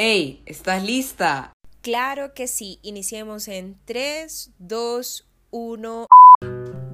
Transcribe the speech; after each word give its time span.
¡Ey! 0.00 0.42
¿Estás 0.46 0.84
lista? 0.84 1.52
Claro 1.82 2.32
que 2.32 2.46
sí. 2.46 2.78
Iniciemos 2.82 3.48
en 3.48 3.76
3, 3.84 4.52
2, 4.60 5.26
1. 5.50 6.06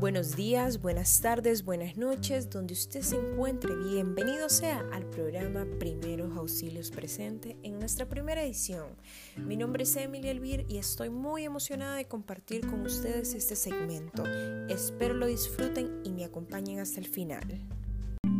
Buenos 0.01 0.37
días, 0.37 0.81
buenas 0.81 1.21
tardes, 1.21 1.67
buenas 1.67 1.99
noches, 1.99 2.49
donde 2.49 2.73
usted 2.73 3.03
se 3.03 3.17
encuentre. 3.17 3.77
Bienvenido 3.77 4.49
sea 4.49 4.83
al 4.91 5.05
programa 5.11 5.67
Primeros 5.79 6.35
Auxilios 6.35 6.91
Presente 6.91 7.59
en 7.63 7.79
nuestra 7.79 8.09
primera 8.09 8.43
edición. 8.43 8.97
Mi 9.37 9.59
nombre 9.59 9.83
es 9.83 9.95
Emily 9.97 10.29
Elvir 10.31 10.65
y 10.71 10.79
estoy 10.79 11.11
muy 11.11 11.45
emocionada 11.45 11.97
de 11.97 12.07
compartir 12.07 12.67
con 12.67 12.81
ustedes 12.87 13.35
este 13.35 13.55
segmento. 13.55 14.25
Espero 14.71 15.13
lo 15.13 15.27
disfruten 15.27 16.01
y 16.05 16.11
me 16.11 16.25
acompañen 16.25 16.81
hasta 16.81 17.01
el 17.01 17.07
final. 17.07 17.69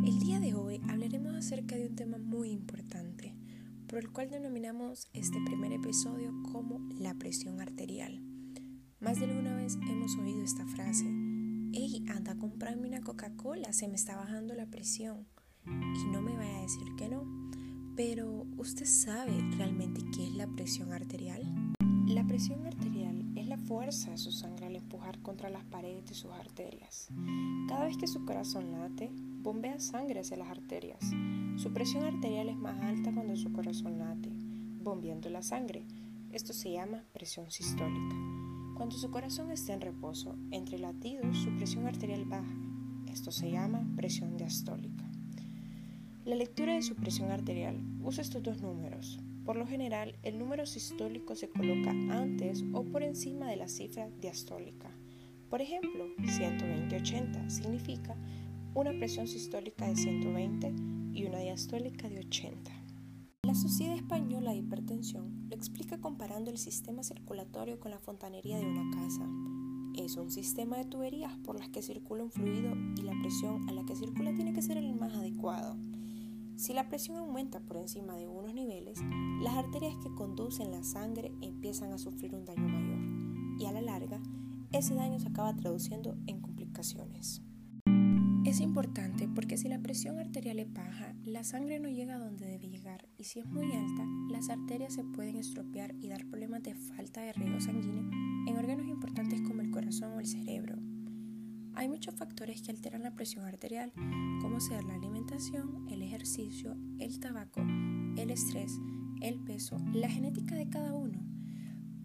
El 0.07 0.19
día 0.21 0.41
de 0.41 0.55
hoy 0.55 0.81
hablaremos 0.89 1.35
acerca 1.35 1.77
de 1.77 1.89
un 1.89 1.97
tema 1.97 2.17
muy 2.17 2.51
importante 2.51 3.24
por 3.89 3.99
el 3.99 4.11
cual 4.11 4.31
denominamos 4.31 5.09
este 5.13 5.39
primer 5.45 5.73
episodio 5.73 6.33
como 6.53 6.81
la 6.99 7.15
presión 7.15 7.61
arterial. 7.61 8.21
Más 9.01 9.19
de 9.19 9.27
alguna 9.27 9.55
vez 9.57 9.77
hemos 9.77 10.17
oído 10.17 10.43
esta 10.43 10.67
frase, 10.67 11.05
hey, 11.73 12.05
anda 12.09 12.33
a 12.33 12.39
comprarme 12.39 12.89
una 12.89 13.03
Coca-Cola, 13.03 13.73
se 13.73 13.89
me 13.89 13.97
está 13.97 14.17
bajando 14.17 14.55
la 14.55 14.67
presión. 14.67 15.27
Y 15.67 16.05
no 16.11 16.21
me 16.21 16.37
vaya 16.37 16.59
a 16.59 16.63
decir 16.63 16.87
que 16.97 17.09
no, 17.09 17.25
pero 17.97 18.47
¿usted 18.57 18.87
sabe 18.87 19.33
realmente 19.57 20.03
qué 20.15 20.27
es 20.27 20.35
la 20.35 20.47
presión 20.47 20.93
arterial? 20.93 21.43
La 22.07 22.27
presión 22.27 22.67
arterial 22.67 23.33
es 23.37 23.47
la 23.47 23.59
fuerza 23.59 24.11
de 24.11 24.19
su 24.19 24.31
sangre 24.31 24.64
contra 25.23 25.51
las 25.51 25.65
paredes 25.65 26.07
de 26.07 26.15
sus 26.15 26.31
arterias. 26.33 27.09
Cada 27.69 27.85
vez 27.85 27.97
que 27.97 28.07
su 28.07 28.25
corazón 28.25 28.73
late, 28.73 29.11
bombea 29.13 29.79
sangre 29.79 30.21
hacia 30.21 30.37
las 30.37 30.49
arterias. 30.49 31.01
Su 31.57 31.73
presión 31.73 32.05
arterial 32.05 32.49
es 32.49 32.57
más 32.57 32.83
alta 32.83 33.13
cuando 33.13 33.37
su 33.37 33.53
corazón 33.53 33.99
late, 33.99 34.31
bombeando 34.83 35.29
la 35.31 35.43
sangre. 35.43 35.85
Esto 36.33 36.53
se 36.53 36.73
llama 36.73 37.05
presión 37.13 37.51
sistólica. 37.51 38.17
Cuando 38.77 38.97
su 38.97 39.11
corazón 39.11 39.51
está 39.51 39.75
en 39.75 39.83
reposo, 39.83 40.37
entre 40.51 40.79
latidos, 40.79 41.37
su 41.37 41.55
presión 41.57 41.87
arterial 41.87 42.25
baja. 42.25 42.55
Esto 43.07 43.31
se 43.31 43.51
llama 43.51 43.87
presión 43.97 44.37
diastólica. 44.37 45.05
La 46.25 46.35
lectura 46.35 46.75
de 46.75 46.83
su 46.83 46.95
presión 46.97 47.31
arterial 47.31 47.79
usa 48.03 48.23
estos 48.23 48.43
dos 48.43 48.63
números, 48.63 49.21
por 49.45 49.57
lo 49.57 49.67
general, 49.67 50.17
el 50.23 50.39
número 50.39 50.65
sistólico 50.67 51.35
se 51.35 51.51
coloca 51.51 51.91
antes 51.91 52.65
o 52.73 52.85
por 52.85 53.03
encima 53.03 53.49
de 53.49 53.57
la 53.57 53.69
cifra 53.69 54.09
diastólica. 54.21 54.91
Por 55.51 55.61
ejemplo, 55.61 56.07
120-80 56.19 57.51
significa 57.51 58.17
una 58.75 58.91
presión 58.93 59.29
sistólica 59.29 59.87
de 59.87 59.97
120 59.97 60.75
y 61.13 61.25
una 61.25 61.39
diastólica 61.39 62.09
de 62.09 62.21
80. 62.21 62.71
La 63.43 63.55
Sociedad 63.55 63.95
Española 63.95 64.51
de 64.51 64.57
Hipertensión 64.57 65.47
lo 65.49 65.55
explica 65.55 66.01
comparando 66.01 66.51
el 66.51 66.59
sistema 66.59 67.03
circulatorio 67.03 67.79
con 67.79 67.91
la 67.91 67.99
fontanería 67.99 68.59
de 68.59 68.67
una 68.67 68.91
casa. 68.97 69.29
Es 69.95 70.17
un 70.17 70.31
sistema 70.31 70.79
de 70.79 70.87
tuberías 70.87 71.37
por 71.45 71.59
las 71.59 71.69
que 71.69 71.83
circula 71.83 72.25
un 72.25 72.33
fluido 72.33 72.75
y 72.97 73.03
la 73.03 73.13
presión 73.21 73.69
a 73.69 73.73
la 73.73 73.85
que 73.85 73.95
circula 73.95 74.35
tiene 74.35 74.55
que 74.55 74.63
ser 74.63 74.79
el 74.79 74.95
más 74.95 75.13
adecuado. 75.15 75.77
Si 76.57 76.73
la 76.73 76.89
presión 76.89 77.17
aumenta 77.17 77.61
por 77.61 77.77
encima 77.77 78.15
de 78.15 78.29
unos 78.29 78.55
niveles, 78.55 79.01
las 79.43 79.55
arterias 79.55 79.97
que 80.03 80.15
conducen 80.15 80.71
la 80.71 80.85
sangre 80.85 81.33
empiezan 81.41 81.93
a 81.93 81.99
sufrir 81.99 82.35
un 82.35 82.45
daño 82.45 82.69
mayor 82.69 83.61
y 83.61 83.67
a 83.67 83.73
la 83.73 83.81
larga 83.81 84.21
ese 84.73 84.95
daño 84.95 85.21
se 85.21 85.29
acaba 85.29 85.55
traduciendo 85.55 86.17
en 86.27 86.41
complicaciones. 86.41 87.43
Es 88.45 88.61
importante 88.61 89.29
porque 89.29 89.57
si 89.57 89.69
la 89.69 89.81
presión 89.81 90.19
arterial 90.19 90.59
es 90.59 90.73
baja, 90.73 91.15
la 91.25 91.45
sangre 91.45 91.79
no 91.81 91.89
llega 91.89 92.17
a 92.17 92.19
donde 92.19 92.47
debe 92.47 92.69
llegar 92.69 93.09
y 93.17 93.25
si 93.25 93.41
es 93.41 93.47
muy 93.47 93.73
alta, 93.73 94.05
las 94.31 94.51
arterias 94.51 94.95
se 94.95 95.05
pueden 95.05 95.37
estropear 95.37 95.95
y 96.01 96.09
dar 96.09 96.27
problemas 96.27 96.63
de 96.63 96.75
falta 96.75 97.21
de 97.21 97.33
riego 97.33 97.61
sanguíneo 97.61 98.11
en 98.47 98.57
órganos 98.57 98.87
importantes 98.87 99.41
como 99.43 99.61
el 99.61 99.71
corazón 99.71 100.13
o 100.13 100.21
el 100.21 100.27
cerebro. 100.27 100.77
Hay 101.77 101.89
muchos 101.89 102.15
factores 102.15 102.63
que 102.63 102.71
alteran 102.71 103.03
la 103.03 103.11
presión 103.11 103.45
arterial, 103.45 103.93
como 104.41 104.61
ser 104.61 104.85
la 104.85 104.95
alimentación, 104.95 105.89
el 105.91 106.03
ejercicio, 106.03 106.77
el 107.01 107.19
tabaco, 107.19 107.61
el 108.17 108.31
estrés, 108.31 108.79
el 109.21 109.41
peso, 109.41 109.79
la 109.93 110.09
genética 110.09 110.55
de 110.55 110.69
cada 110.69 110.95
uno. 110.95 111.19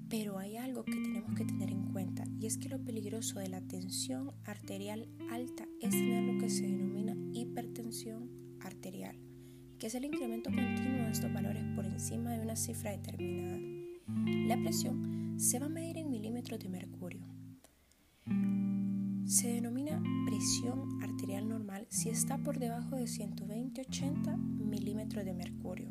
Pero 0.09 0.39
hay 0.39 0.57
algo 0.57 0.83
que 0.85 0.93
tenemos 0.93 1.35
que 1.35 1.45
tener 1.45 1.69
en 1.69 1.91
cuenta 1.91 2.23
y 2.39 2.47
es 2.47 2.57
que 2.57 2.69
lo 2.69 2.83
peligroso 2.83 3.37
de 3.39 3.49
la 3.49 3.61
tensión 3.61 4.31
arterial 4.43 5.07
alta 5.29 5.67
es 5.81 5.91
tener 5.91 6.23
lo 6.23 6.39
que 6.39 6.49
se 6.49 6.63
denomina 6.63 7.15
hipertensión 7.33 8.31
arterial, 8.61 9.19
que 9.77 9.85
es 9.85 9.93
el 9.93 10.05
incremento 10.05 10.49
continuo 10.49 11.05
de 11.05 11.11
estos 11.11 11.31
valores 11.31 11.63
por 11.75 11.85
encima 11.85 12.31
de 12.31 12.41
una 12.41 12.55
cifra 12.55 12.89
determinada. 12.89 13.59
La 14.47 14.57
presión 14.57 15.39
se 15.39 15.59
va 15.59 15.67
a 15.67 15.69
medir 15.69 15.97
en 15.97 16.09
milímetros 16.09 16.59
de 16.59 16.69
mercurio 16.69 17.38
presión 20.39 21.03
arterial 21.03 21.49
normal 21.49 21.85
si 21.89 22.07
está 22.07 22.37
por 22.37 22.59
debajo 22.59 22.95
de 22.95 23.03
120-80 23.03 24.37
milímetros 24.37 25.25
de 25.25 25.33
mercurio. 25.33 25.89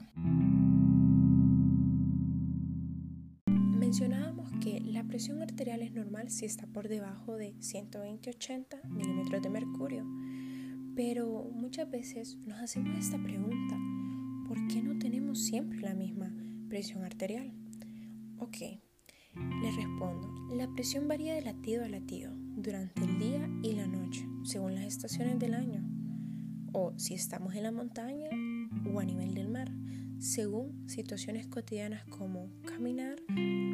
Mencionábamos 3.46 4.50
que 4.62 4.80
la 4.80 5.04
presión 5.04 5.42
arterial 5.42 5.82
es 5.82 5.92
normal 5.92 6.30
si 6.30 6.46
está 6.46 6.66
por 6.66 6.88
debajo 6.88 7.36
de 7.36 7.56
120-80 7.56 8.84
milímetros 8.88 9.42
de 9.42 9.50
mercurio, 9.50 10.06
pero 10.96 11.50
muchas 11.52 11.90
veces 11.90 12.38
nos 12.46 12.58
hacemos 12.58 12.98
esta 12.98 13.22
pregunta, 13.22 13.76
¿por 14.48 14.66
qué 14.68 14.80
no 14.82 14.98
tenemos 14.98 15.44
siempre 15.44 15.80
la 15.80 15.92
misma 15.92 16.32
presión 16.70 17.04
arterial? 17.04 17.52
Ok, 18.38 18.56
les 19.60 19.76
respondo, 19.76 20.32
la 20.56 20.68
presión 20.68 21.06
varía 21.06 21.34
de 21.34 21.42
latido 21.42 21.84
a 21.84 21.88
latido 21.90 22.47
durante 22.62 23.04
el 23.04 23.18
día 23.18 23.48
y 23.62 23.72
la 23.72 23.86
noche, 23.86 24.26
según 24.42 24.74
las 24.74 24.84
estaciones 24.84 25.38
del 25.38 25.54
año, 25.54 25.82
o 26.72 26.92
si 26.96 27.14
estamos 27.14 27.54
en 27.54 27.62
la 27.62 27.72
montaña 27.72 28.28
o 28.92 28.98
a 28.98 29.04
nivel 29.04 29.34
del 29.34 29.48
mar, 29.48 29.70
según 30.18 30.88
situaciones 30.88 31.46
cotidianas 31.46 32.04
como 32.06 32.50
caminar, 32.66 33.22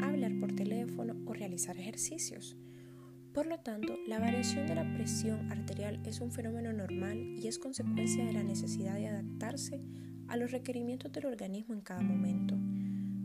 hablar 0.02 0.32
por 0.38 0.52
teléfono 0.54 1.16
o 1.24 1.32
realizar 1.32 1.78
ejercicios. 1.78 2.56
Por 3.32 3.46
lo 3.46 3.58
tanto, 3.58 3.96
la 4.06 4.20
variación 4.20 4.66
de 4.66 4.74
la 4.74 4.94
presión 4.94 5.50
arterial 5.50 6.00
es 6.04 6.20
un 6.20 6.30
fenómeno 6.30 6.72
normal 6.72 7.18
y 7.18 7.48
es 7.48 7.58
consecuencia 7.58 8.24
de 8.26 8.34
la 8.34 8.44
necesidad 8.44 8.94
de 8.94 9.08
adaptarse 9.08 9.80
a 10.28 10.36
los 10.36 10.52
requerimientos 10.52 11.10
del 11.10 11.26
organismo 11.26 11.74
en 11.74 11.80
cada 11.80 12.02
momento. 12.02 12.54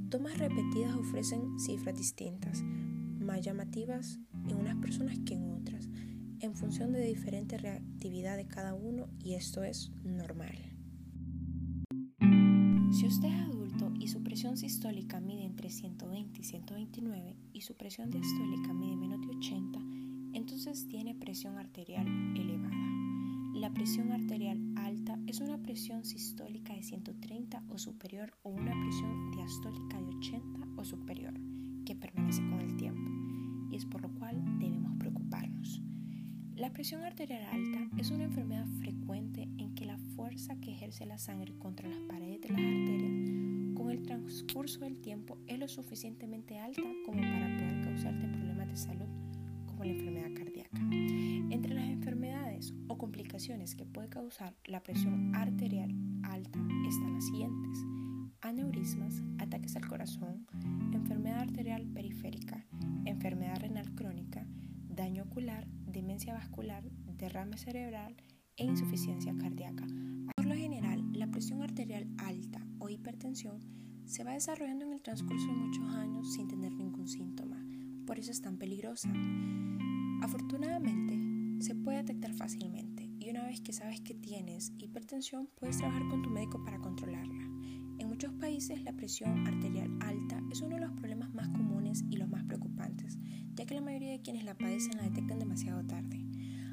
Tomas 0.10 0.38
repetidas 0.38 0.96
ofrecen 0.96 1.60
cifras 1.60 1.96
distintas, 1.96 2.64
más 3.30 3.42
llamativas 3.42 4.18
en 4.48 4.56
unas 4.56 4.76
personas 4.78 5.20
que 5.20 5.36
en 5.36 5.52
otras, 5.52 5.88
en 6.40 6.56
función 6.56 6.92
de 6.92 7.06
diferente 7.06 7.60
reactividad 7.60 8.36
de 8.38 8.48
cada 8.48 8.74
uno 8.74 9.08
y 9.24 9.36
esto 9.36 9.64
es 9.64 9.92
normal. 10.04 10.58
Si 12.92 13.06
usted 13.06 13.28
es 13.28 13.42
adulto 13.42 13.94
y 14.00 14.08
su 14.08 14.24
presión 14.24 14.58
sistólica 14.58 15.20
mide 15.20 15.46
entre 15.46 15.70
120 15.70 16.42
y 16.42 16.44
129 16.44 17.36
y 17.54 17.62
su 17.62 17.78
presión 17.78 18.10
diastólica 18.10 18.74
mide 18.74 18.96
menos 18.96 19.22
de 19.22 19.28
80, 19.28 19.80
entonces 20.34 20.88
tiene 20.88 21.14
presión 21.14 21.60
arterial 21.60 22.08
elevada. 22.36 22.76
La 23.54 23.72
presión 23.72 24.12
arterial 24.12 24.60
alta 24.76 25.20
es 25.28 25.40
una 25.40 25.62
presión 25.62 26.04
sistólica 26.04 26.74
de 26.74 26.82
130 26.82 27.64
o 27.70 27.78
superior 27.78 28.34
o 28.42 28.50
una 28.50 28.72
presión 28.72 29.32
diastólica 29.32 30.02
de 30.02 30.16
80 30.16 30.68
o 30.78 30.84
superior, 30.84 31.34
que 31.90 31.96
permanece 31.96 32.44
con 32.48 32.62
el 32.62 32.78
tiempo, 32.78 33.10
y 33.72 33.76
es 33.76 33.84
por 33.84 34.04
lo 34.04 34.10
cual 34.10 34.40
debemos 34.60 34.96
preocuparnos. 35.00 35.82
La 36.56 36.72
presión 36.72 37.02
arterial 37.02 37.44
alta 37.46 37.90
es 37.98 38.12
una 38.12 38.26
enfermedad 38.26 38.68
frecuente 38.80 39.50
en 39.58 39.74
que 39.74 39.86
la 39.86 39.98
fuerza 39.98 40.56
que 40.58 40.72
ejerce 40.72 41.08
la 41.08 41.18
sangre 41.18 41.56
contra 41.58 41.90
las 41.90 41.98
paredes 42.02 42.42
de 42.42 42.50
las 42.50 42.60
arterias 42.60 43.74
con 43.74 43.90
el 43.90 44.04
transcurso 44.04 44.82
del 44.82 45.02
tiempo 45.02 45.40
es 45.48 45.58
lo 45.58 45.68
suficientemente 45.68 46.60
alta 46.60 46.84
como 47.08 47.22
para 47.22 47.58
poder 47.58 47.82
causarte 47.82 48.28
problemas 48.28 48.68
de 48.68 48.78
salud 48.78 49.08
como 49.66 49.84
la 49.84 49.92
enfermedad 49.92 50.30
cardíaca. 50.36 50.80
Entre 51.50 51.74
las 51.74 51.86
enfermedades 51.86 52.72
o 52.88 53.00
complicaciones 53.00 53.74
que 53.74 53.86
puede 53.88 54.10
causar 54.10 54.54
la 54.66 54.84
presión 54.84 55.34
arterial 55.34 55.92
alta 56.22 56.60
están 56.88 57.16
las 57.16 57.26
siguientes. 57.26 57.80
Aneurismas, 58.42 59.24
ataques 59.38 59.76
al 59.76 59.88
corazón, 59.88 60.46
enfermedad 60.94 61.09
daño 65.30 65.32
ocular, 65.32 65.68
demencia 65.86 66.34
vascular, 66.34 66.84
derrame 67.18 67.58
cerebral 67.58 68.16
e 68.58 68.66
insuficiencia 68.66 69.36
cardíaca. 69.38 69.86
Por 70.36 70.46
lo 70.46 70.56
general, 70.56 71.04
la 71.14 71.28
presión 71.28 71.62
arterial 71.62 72.08
alta 72.18 72.66
o 72.80 72.90
hipertensión 72.90 73.60
se 74.06 74.24
va 74.24 74.34
desarrollando 74.34 74.86
en 74.86 74.94
el 74.94 75.02
transcurso 75.02 75.46
de 75.46 75.54
muchos 75.54 75.86
años 75.94 76.34
sin 76.34 76.48
tener 76.48 76.74
ningún 76.74 77.08
síntoma. 77.08 77.64
Por 78.08 78.18
eso 78.18 78.32
es 78.32 78.42
tan 78.42 78.58
peligrosa. 78.58 79.12
Afortunadamente, 80.24 81.64
se 81.64 81.76
puede 81.76 81.98
detectar 81.98 82.34
fácilmente 82.34 83.08
y 83.20 83.30
una 83.30 83.46
vez 83.46 83.62
que 83.62 83.74
sabes 83.74 84.02
que 84.02 84.16
tienes 84.16 84.74
hipertensión, 84.80 85.48
puedes 85.60 85.78
trabajar 85.78 86.08
con 86.10 86.24
tu 86.24 86.32
médico 86.32 86.64
para 86.64 86.80
controlarla. 86.80 87.46
En 88.00 88.08
muchos 88.08 88.34
países 88.34 88.82
la 88.84 88.94
presión 88.94 89.46
arterial 89.46 89.96
alta 90.02 90.42
es 90.52 90.62
uno 90.62 90.76
de 90.78 90.82
los 90.82 90.94
problemas 90.94 91.32
más 91.34 91.50
comunes 91.50 92.04
y 92.10 92.18
los 92.18 92.30
más 92.30 92.44
preocupantes, 92.46 92.69
que 93.70 93.76
la 93.76 93.82
mayoría 93.82 94.14
de 94.14 94.22
quienes 94.22 94.46
la 94.46 94.56
padecen 94.56 94.98
la 94.98 95.04
detectan 95.04 95.38
demasiado 95.38 95.84
tarde. 95.84 96.26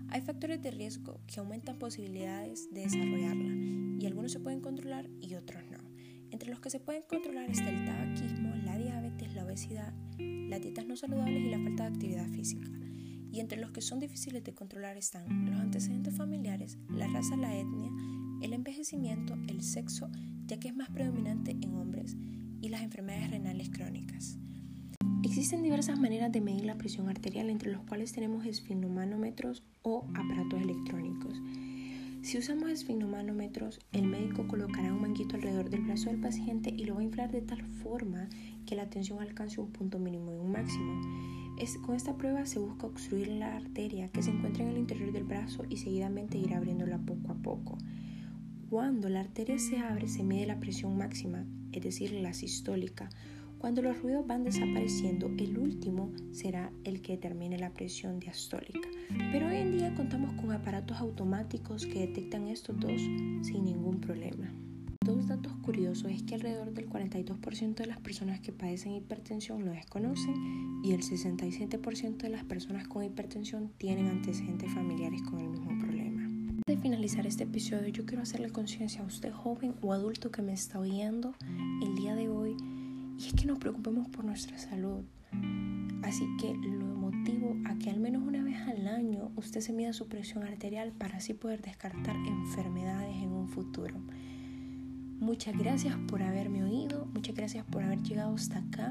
Hay 0.08 0.22
factores 0.22 0.62
de 0.62 0.70
riesgo 0.70 1.20
que 1.26 1.40
aumentan 1.40 1.78
posibilidades 1.78 2.72
de 2.72 2.84
desarrollarla 2.84 3.54
y 4.00 4.06
algunos 4.06 4.32
se 4.32 4.40
pueden 4.40 4.62
controlar 4.62 5.06
y 5.20 5.34
otros 5.34 5.62
no. 5.70 5.76
Entre 6.30 6.48
los 6.48 6.58
que 6.60 6.70
se 6.70 6.80
pueden 6.80 7.02
controlar 7.06 7.50
está 7.50 7.68
el 7.68 7.84
tabaquismo, 7.84 8.54
la 8.64 8.78
diabetes, 8.78 9.34
la 9.34 9.44
obesidad, 9.44 9.92
las 10.18 10.62
dietas 10.62 10.86
no 10.86 10.96
saludables 10.96 11.42
y 11.42 11.50
la 11.50 11.58
falta 11.58 11.82
de 11.82 11.94
actividad 11.96 12.28
física. 12.28 12.70
Y 13.30 13.40
entre 13.40 13.60
los 13.60 13.72
que 13.72 13.82
son 13.82 14.00
difíciles 14.00 14.42
de 14.42 14.54
controlar 14.54 14.96
están 14.96 15.50
los 15.50 15.60
antecedentes 15.60 16.16
familiares, 16.16 16.78
la 16.88 17.08
raza, 17.08 17.36
la 17.36 17.54
etnia, 17.54 17.90
el 18.40 18.54
envejecimiento, 18.54 19.36
el 19.48 19.60
sexo, 19.60 20.08
ya 20.46 20.58
que 20.58 20.68
es 20.68 20.74
más 20.74 20.88
predominante 20.88 21.50
en 21.50 21.74
hombres, 21.74 22.16
y 22.62 22.70
las 22.70 22.80
enfermedades 22.80 23.32
renales 23.32 23.68
crónicas. 23.68 24.38
Existen 25.26 25.64
diversas 25.64 25.98
maneras 25.98 26.30
de 26.30 26.40
medir 26.40 26.66
la 26.66 26.78
presión 26.78 27.08
arterial, 27.08 27.50
entre 27.50 27.72
los 27.72 27.82
cuales 27.82 28.12
tenemos 28.12 28.46
esfigmomanómetros 28.46 29.64
o 29.82 30.06
aparatos 30.14 30.62
electrónicos. 30.62 31.42
Si 32.22 32.38
usamos 32.38 32.70
esfigmomanómetros, 32.70 33.80
el 33.90 34.06
médico 34.06 34.46
colocará 34.46 34.92
un 34.92 35.00
manguito 35.00 35.34
alrededor 35.34 35.68
del 35.68 35.80
brazo 35.80 36.10
del 36.10 36.20
paciente 36.20 36.70
y 36.70 36.84
lo 36.84 36.94
va 36.94 37.00
a 37.00 37.04
inflar 37.04 37.32
de 37.32 37.40
tal 37.40 37.60
forma 37.60 38.28
que 38.66 38.76
la 38.76 38.88
tensión 38.88 39.18
alcance 39.18 39.60
un 39.60 39.72
punto 39.72 39.98
mínimo 39.98 40.32
y 40.32 40.36
un 40.36 40.52
máximo. 40.52 41.00
con 41.84 41.96
esta 41.96 42.16
prueba 42.16 42.46
se 42.46 42.60
busca 42.60 42.86
obstruir 42.86 43.26
la 43.26 43.56
arteria 43.56 44.08
que 44.12 44.22
se 44.22 44.30
encuentra 44.30 44.62
en 44.62 44.70
el 44.70 44.78
interior 44.78 45.10
del 45.10 45.24
brazo 45.24 45.64
y 45.68 45.78
seguidamente 45.78 46.38
ir 46.38 46.54
abriéndola 46.54 46.98
poco 46.98 47.32
a 47.32 47.34
poco. 47.34 47.78
Cuando 48.70 49.08
la 49.08 49.20
arteria 49.20 49.58
se 49.58 49.78
abre 49.78 50.06
se 50.06 50.22
mide 50.22 50.46
la 50.46 50.60
presión 50.60 50.96
máxima, 50.96 51.44
es 51.72 51.82
decir, 51.82 52.12
la 52.12 52.32
sistólica. 52.32 53.10
Cuando 53.58 53.80
los 53.80 54.00
ruidos 54.02 54.26
van 54.26 54.44
desapareciendo, 54.44 55.30
el 55.38 55.58
último 55.58 56.12
será 56.30 56.70
el 56.84 57.00
que 57.00 57.12
determine 57.12 57.58
la 57.58 57.70
presión 57.70 58.20
diastólica. 58.20 58.88
Pero 59.32 59.48
hoy 59.48 59.56
en 59.56 59.72
día 59.72 59.94
contamos 59.94 60.34
con 60.34 60.52
aparatos 60.52 60.98
automáticos 60.98 61.86
que 61.86 62.00
detectan 62.00 62.48
estos 62.48 62.78
dos 62.78 63.00
sin 63.42 63.64
ningún 63.64 64.00
problema. 64.00 64.52
Dos 65.04 65.28
datos 65.28 65.52
curiosos 65.62 66.10
es 66.10 66.22
que 66.24 66.34
alrededor 66.34 66.74
del 66.74 66.88
42% 66.88 67.74
de 67.76 67.86
las 67.86 68.00
personas 68.00 68.40
que 68.40 68.52
padecen 68.52 68.92
hipertensión 68.92 69.64
lo 69.64 69.70
desconocen 69.70 70.80
y 70.84 70.92
el 70.92 71.02
67% 71.02 72.16
de 72.18 72.28
las 72.28 72.44
personas 72.44 72.86
con 72.88 73.04
hipertensión 73.04 73.70
tienen 73.78 74.08
antecedentes 74.08 74.72
familiares 74.74 75.22
con 75.22 75.40
el 75.40 75.48
mismo 75.48 75.78
problema. 75.78 76.24
Antes 76.24 76.62
de 76.66 76.76
finalizar 76.76 77.26
este 77.26 77.44
episodio, 77.44 77.88
yo 77.88 78.04
quiero 78.04 78.22
hacerle 78.22 78.50
conciencia 78.50 79.02
a 79.02 79.06
usted 79.06 79.32
joven 79.32 79.74
o 79.80 79.92
adulto 79.92 80.30
que 80.30 80.42
me 80.42 80.52
está 80.52 80.78
oyendo 80.78 81.34
el 81.82 81.94
día 81.94 82.14
de 82.14 82.28
hoy 82.28 82.56
y 83.18 83.26
es 83.26 83.32
que 83.34 83.46
nos 83.46 83.58
preocupemos 83.58 84.08
por 84.08 84.24
nuestra 84.24 84.58
salud. 84.58 85.04
Así 86.02 86.24
que 86.40 86.54
lo 86.54 86.86
motivo 86.86 87.56
a 87.66 87.76
que 87.78 87.90
al 87.90 88.00
menos 88.00 88.22
una 88.22 88.42
vez 88.42 88.60
al 88.60 88.86
año 88.86 89.30
usted 89.36 89.60
se 89.60 89.72
mida 89.72 89.92
su 89.92 90.08
presión 90.08 90.44
arterial 90.44 90.92
para 90.92 91.16
así 91.16 91.34
poder 91.34 91.62
descartar 91.62 92.16
enfermedades 92.16 93.16
en 93.16 93.32
un 93.32 93.48
futuro. 93.48 93.94
Muchas 95.18 95.56
gracias 95.56 95.96
por 96.08 96.22
haberme 96.22 96.62
oído, 96.62 97.06
muchas 97.06 97.34
gracias 97.34 97.64
por 97.64 97.82
haber 97.82 98.02
llegado 98.02 98.34
hasta 98.34 98.58
acá. 98.58 98.90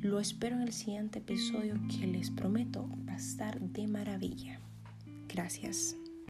Lo 0.00 0.20
espero 0.20 0.56
en 0.56 0.62
el 0.62 0.72
siguiente 0.72 1.18
episodio 1.18 1.74
que 1.88 2.06
les 2.06 2.30
prometo 2.30 2.88
va 3.08 3.14
a 3.14 3.16
estar 3.16 3.60
de 3.60 3.88
maravilla. 3.88 4.60
Gracias. 5.28 5.96